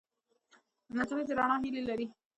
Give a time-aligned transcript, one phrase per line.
[0.97, 2.05] نجلۍ د رڼا هیلې لري.